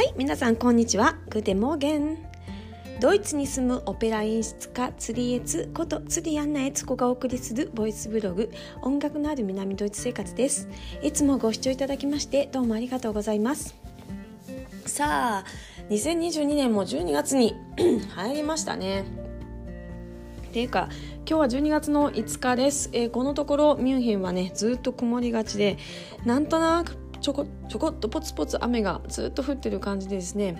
[0.00, 1.18] はい皆さんこんにちは。
[1.28, 2.16] グテモーゲン。
[3.00, 8.50] ドイツに住むオペラ演出家釣りエツこと釣りアンナエツコがお送りするボイスブログ
[8.80, 10.70] 音楽のある南ドイツ生活です。
[11.02, 13.76] いつもご視聴いただきましてどうもありがとうございます。
[14.86, 15.44] さあ
[15.90, 17.54] 2022年も12月に
[18.16, 19.04] 入りましたね。
[20.48, 20.88] っていうか
[21.28, 25.76] 今日は12月の5日です、えー、このところミュンヘンはねずっと曇りがちで
[26.24, 30.56] なんとなくちょこちょこっとポツポツ雨がずっと降ってる感じでですね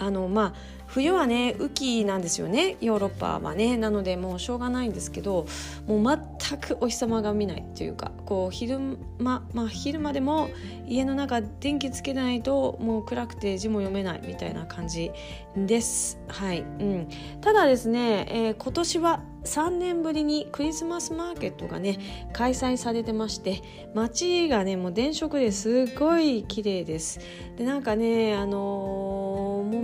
[0.00, 3.76] あのまあ冬はね雨季なんですよねヨーロッパはね。
[3.76, 5.46] なのでもうしょうがないんですけど
[5.86, 8.80] もう全くお日様が見ないというかこう昼
[9.18, 10.50] 間まあ昼間でも
[10.88, 15.12] 家の中電気つけないともう暗くて字も読めないみたいな感じ
[15.56, 16.18] です。
[16.26, 17.08] はい、うん、
[17.40, 23.62] ただですね、えー、今年は3年ぶりにクリスマスマーケットがね開催されてまして
[23.94, 27.20] 街がねもう電飾ですごい綺麗です。
[27.56, 29.09] でなんかねあのー、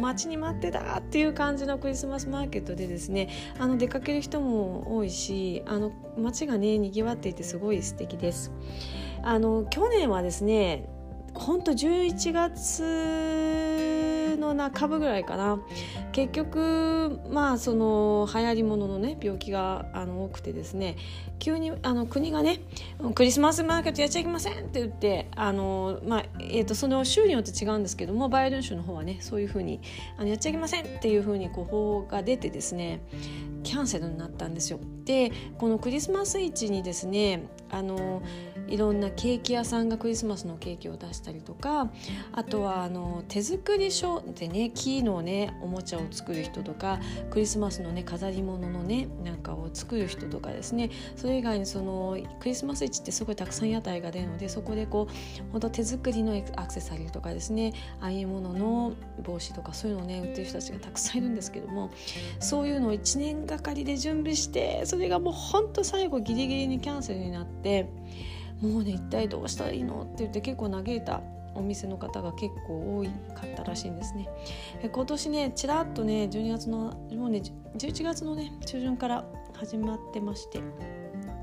[0.07, 8.53] 待ちに待ってたっていう感じのクリスマスマーケットでですねあの出かける人も多いしあの街がねにぎわっていてすごい素敵です。
[9.23, 10.89] あの去年はですね
[11.35, 13.96] ほんと11月
[14.37, 15.61] の中ぶぐらいかな
[16.13, 20.97] 結局まあその流行りもののね病気があの多くてですね
[21.39, 22.61] 急にあの国がね
[23.15, 29.81] クリスマスマーケットやっちゃいけませんって言ってあの、まあえーと、その州によって違うんですけどもバイエルン州の方はねそういうふうに
[30.17, 33.01] あのやっちゃいけませんっていうふうにこう法が出てですね
[33.63, 34.79] キャンセルになったんですよ。
[35.05, 38.23] でこのクリスマス市にですねあの
[38.69, 41.91] いろんなケーキ屋さんがクリスマスのケーキを出したりとか
[42.33, 47.01] あとはあの手作り書でね木のねおもちゃを作る人とか
[47.31, 50.91] クリスマスのね飾り物のねなんかを作る人とかですね。
[51.17, 61.91] それ以外にそのクリスマス市ってすごいたくさん屋台が出るのでそこでこう本当手作りのアクセサリーとかですねああいうものの帽子とかそういうのをね売ってる人たちがたくさんいるんですけども
[62.41, 67.89] そういうのを1年がかりで準備してそれがもうほんと最後ギリギリにキャンセルになって
[68.61, 70.03] もうね一体どうしたらいいの？
[70.03, 71.23] って言って結構嘆いた
[71.55, 74.29] お店の方が結構多かったらしいんですね。
[74.91, 77.43] 今年ねちらっとね12月のもうね
[77.77, 79.25] 11月のね中旬から
[79.55, 80.59] 始まってまして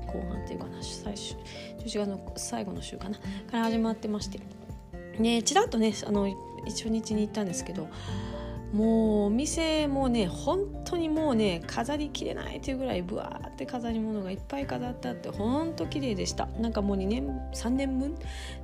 [0.06, 1.36] 後半っていうかな最終
[1.78, 3.22] 11月の最後の週かなか
[3.52, 4.40] ら始まってまして
[5.18, 6.28] ねちらっとねあの
[6.66, 7.88] 初日に行ったんですけど
[8.74, 16.46] もうお店もね本当にもうね飾りきれないというぐらいぶわーって飾り物がいっぱい飾ってあって本当綺麗でした。
[16.58, 18.16] なんかもう2年3年分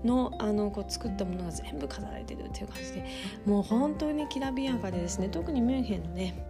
[0.04, 3.04] のあのこう作ったものが全部飾られてるっていう感じで。
[3.46, 5.28] もう本当にきらびやかでですね。
[5.28, 6.48] 特にミュンヘンのね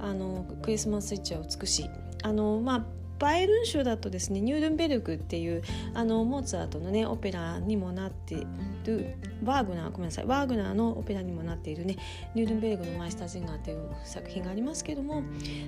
[0.00, 1.90] あのクリスマスイッチは美しい。
[2.22, 5.62] あのまあバイルン州だとですねニュールンベルクっていう
[5.94, 8.46] あのモーツァルトのねオペラにもなってい
[8.84, 11.96] るワーグナーごめんなさいワーグナーのオペラにもなっているね
[12.34, 15.22] ニュールンベルクのマイスタージンガーっていう作品がありますけども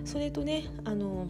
[0.04, 1.28] それとねあの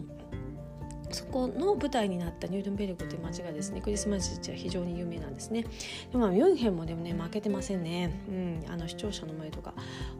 [1.15, 5.65] そこの舞台になったニュールンベルクという街がですねクリスマス市は非常に有名なんですね。
[6.11, 9.73] でもミュンヘンもでもね負けてませんね、うん、あの視聴者の前とか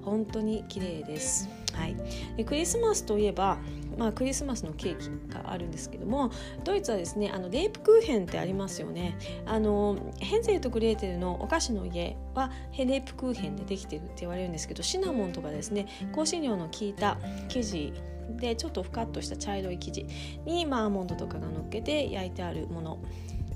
[0.04, 1.50] 本当に綺麗です。
[1.74, 1.98] はい。
[2.38, 3.58] でクリスマスといえば
[3.98, 6.32] まあ、クリスマスのケーキがあるんですけども
[6.64, 9.18] ドイツはですねあのレープクーヘンってありますよね。
[9.46, 17.18] あのヘンゼルとグレーテルのお菓子の家はヘレープクーヘンでできてるって言われるんですけどシナモンとかですね香辛料の効いた
[17.48, 17.94] 生地
[18.30, 20.06] でちょっとふかっとした茶色い生地。
[20.46, 23.00] に、マ、ーモンドとかが乗っけて焼いてあるもの。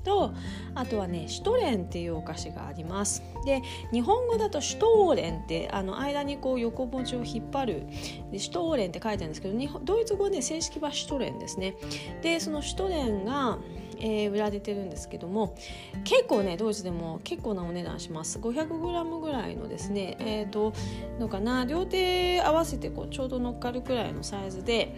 [0.02, 0.32] と
[0.74, 3.22] あとはねシュトレンっていうお菓子があります。
[3.44, 7.86] で日本語だとシュトーレンってあの間にこう横文字を引っ張る。
[8.30, 11.76] でシュトーレンって書いてあるんですけど日本ドイツ語で正式はシュトレンですね。
[12.22, 13.58] でそのシュトレンが
[14.00, 15.54] えー、売られてるんですけども
[16.04, 18.38] 結構ねドイツでも結構なお値段します。
[18.38, 20.72] 500g ぐらいのですねえっ、ー、と
[21.18, 21.64] のかな。
[21.64, 24.96] 両手合わせてこうちょうど乗っかるくらいのサイズで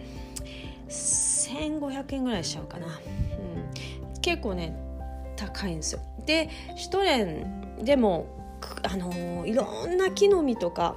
[0.87, 4.75] 1500円ぐらいしちゃうかな、うん、結構ね
[5.35, 6.01] 高いんですよ。
[6.25, 8.43] でシュトレンでも
[8.83, 10.95] あの、いろんな木の実とか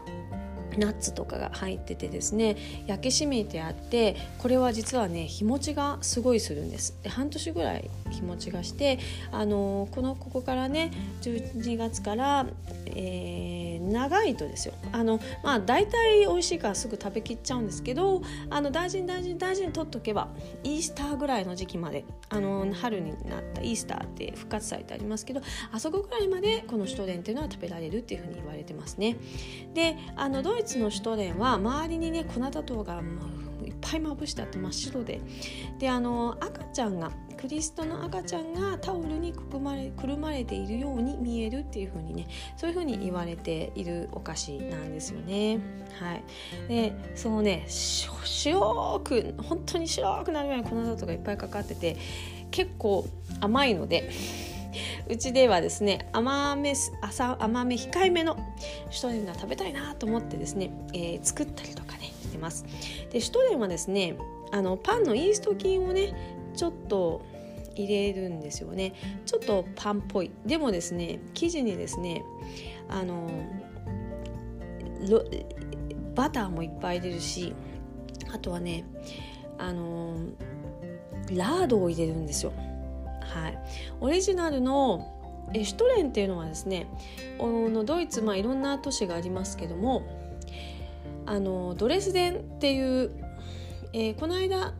[0.79, 2.57] ナッツとかが入っててですね
[2.87, 6.99] 焼け締めてあってこれは実はね日持ちがすごいするんです。
[7.03, 8.99] で半年ぐらい日持ちがして
[9.31, 10.91] あのこのここからね
[11.23, 12.47] 12月から、
[12.87, 14.75] えー、長いとですよ。
[14.93, 20.29] あのまあ大体美味しいからすぐ食べきっちゃうんですけどあの大事に大事に大事に取っとけば
[20.65, 25.41] イースターぐらいの時期まであの春になったイースターって復活祭ってありますけど
[25.73, 29.17] あそこぐらいまでこのシュトレンっていうのは食べられるっていうふうに言われてますね。
[29.75, 33.01] であのドイツのシュトレンは周りにね粉砂糖が
[33.65, 35.21] いっぱいまぶしてあって真っ白で
[35.79, 42.27] であの赤ちゃんがクリストの赤ちゃんがタオルにくくまれくるまれているように見えるっていう風にね
[42.57, 45.59] そういう風に言われているお菓子なんですよね。
[46.01, 46.23] はい、
[46.69, 51.97] でそのね白く本当に白くなるように粉砂糖がいっぱいかかってて
[52.51, 53.07] 結構
[53.41, 54.11] 甘いので。
[55.09, 58.37] うちではですね甘め朝甘め控えめの
[58.91, 62.65] シュトレンが食べたいなと思ってですね、えー、作ったりとかねしてます。
[63.11, 64.17] でシュトレンはですね
[64.53, 66.15] あのパンのイースト菌をね
[66.55, 67.23] ちょっと
[67.75, 68.95] 入れるんですよね。
[69.27, 70.31] ちょっとパンっぽい。
[70.45, 72.25] でもですね生地にですね
[72.89, 73.31] あの
[76.15, 77.55] バターもいっぱい入れるし
[78.33, 78.85] あとはね
[79.59, 80.17] あの
[81.31, 82.53] ラードを入れるんですよ。
[83.37, 83.59] はい。
[84.01, 85.13] オリジナルの
[85.53, 86.87] エシュトレンっていうのはですね
[87.39, 90.03] のドイツ、まあ、いろんな都市がありますけども
[91.25, 93.11] あのドレスデンっていう、
[93.93, 94.75] えー、この間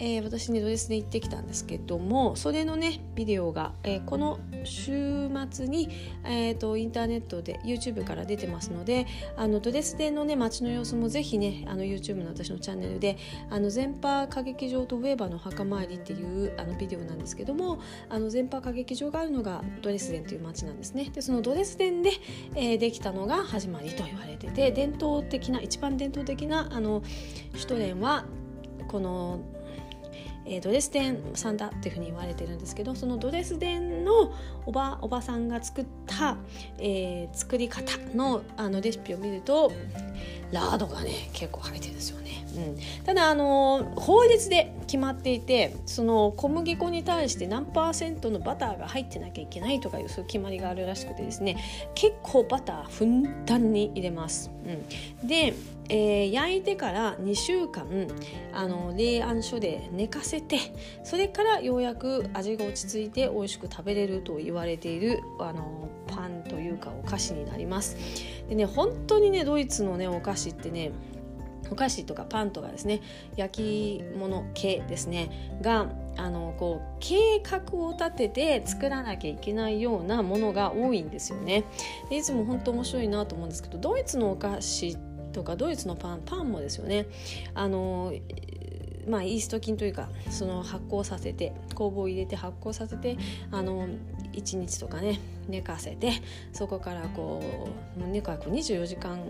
[0.00, 5.88] えー、私ねドレスで行ってきたんですけどもそれのねビデオが、えー、この週末に、
[6.24, 9.06] えーと、インターネットで YouTube から出てますので
[9.36, 13.18] あのドレスデのね街の様子もぜひねあの YouTube の私のチャンネルで
[13.50, 21.10] あの全波歌劇場とウェーバーの墓参りっていうあのビデオなんですけどもあの全波歌劇場があるのがドレスデンという街なんですね。
[21.12, 22.10] でそのドレスデンで、
[22.54, 27.02] えー、できたのが始まりと言われてて伝統的な一番伝統的なあの
[27.54, 28.24] シュトレンは
[28.88, 29.40] この
[30.46, 34.32] えー、ドレスデンさんだっていうふうに言われてるんですけどそのドレスデンの
[34.66, 36.36] おばおばさんが作った、
[36.78, 39.72] えー、作り方のあのレシピを見ると
[40.52, 42.30] ラードがね結構入ってるんですよね。
[42.56, 51.56] うん、ただあの法律で決まっていてその小麦粉に対して何パーセントのバターが入ってなきゃいけないとかいうそういう決まりがあるらしくてですね
[51.94, 54.50] 結構バターふんだんに入れます。
[54.66, 55.54] うん、で
[55.92, 57.84] えー、焼いてから2週間
[58.52, 60.58] あの冷暗所で寝かせて
[61.02, 67.96] それからようやく味が落ち着いて美味しく食べれると言われているあのパンというかお菓子になります
[68.48, 70.92] でね本当にねドイツのねお菓子ってね
[71.70, 73.00] お菓子とかパンとかですね
[73.36, 81.64] 焼き物系ですねがあのこう計画を立てて作らなきゃいけないようなものが多いんですよね。
[82.10, 84.96] でいつも本当面白いなと思うんですけどドイツのお菓子
[85.32, 87.06] とかドイツのパンパンもですよね
[87.54, 88.12] あの
[89.08, 93.16] まあ、イースト菌というかその発酵させて酵母を入れて発酵させて
[93.50, 93.88] あの
[94.32, 96.12] 1日とかね寝かせて
[96.52, 97.68] そこからこ
[97.98, 99.20] う寝かく24時間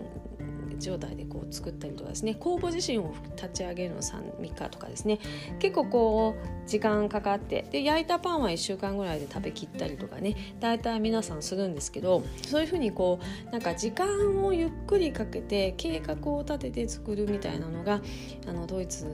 [0.80, 2.36] 状態でこう作ったりとかですね。
[2.40, 5.20] 酵母自身を立ち上げるの 3, 3日とかですね。
[5.60, 10.56] 結構こう時間かかってで焼いたパンは1週間ぐらいで食べきったりとかね。
[10.58, 18.00] 大体皆さんするんですけどそういうふうにこうなんか時間をゆっくりかけて計画を立てて作るみたいなのが
[18.48, 19.06] あのドイツ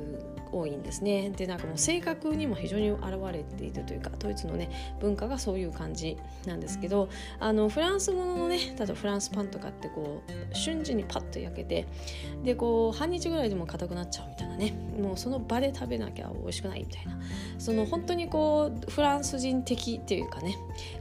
[0.59, 1.31] 多いんですね。
[1.31, 4.71] でなんかもう性格にも非常に現れているというかドイツのね
[5.01, 6.17] 文化がそういう感じ
[6.47, 7.09] なんですけど
[7.39, 11.87] あのフランスもののね例えばフランスパンとかってこう瞬時にパッと焼けて
[12.45, 17.19] でこう半日ぐらいでも硬くなっちゃうみたいなねもうその場で食べなきゃ美味しくないみたいな
[17.59, 20.57] その本当にこうフランス人的っていうかね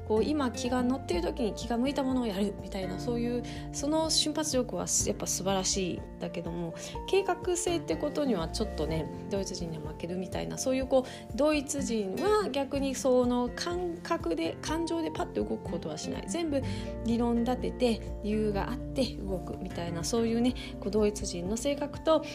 [0.08, 6.74] こう今気が乗ってる時に気が向いたものをやるみたいなそういうその瞬発力はやっぱ素晴らしいだけども
[7.08, 16.26] 計画性ってことにはちょっとねドイツ人には負けるみたいなそういうこうドイツ人は逆にその感覚で感情でパッと動くことはしない。
[16.28, 16.62] 全部
[17.06, 22.26] 理論立てて理由があって動くみたいなそういうねこうドイツ人の性格と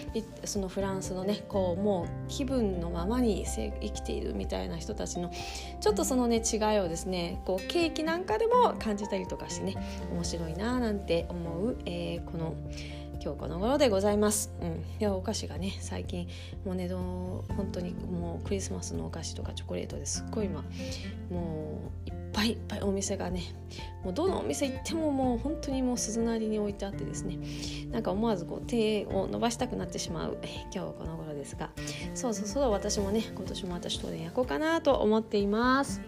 [0.44, 5.30] そのフランスのねこうもう気分のままに生きているみたいな人たちの
[5.80, 9.76] ちょっとそのね違いをですねこうケーキなんかでも感じたりとかしてね
[10.12, 12.54] 面白いななんて思う、えー、この
[13.22, 14.50] 今日この頃でございます。
[14.62, 16.26] うん、いやお菓子がね最近
[16.64, 20.64] もうねど本当にもうクリスマスのお菓子とかチョコレートですっごい今
[21.30, 23.42] もういっぱいいっぱいお店がね
[24.02, 27.38] もうどのお店行ってももう本当にもう鈴なりに置いてあってですね
[27.90, 30.38] なんか思わずこう手を伸ばしたくなってしまう
[30.74, 31.70] 今日この頃ですが
[32.14, 36.00] そうそうそう私もね今年も私とで焼こうかなと思っています。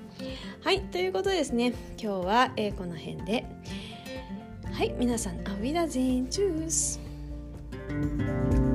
[0.63, 3.45] はいということでですね今日は、えー、この辺で。
[4.73, 7.02] はい皆さんアウィダゼンチュース
[7.89, 8.72] Música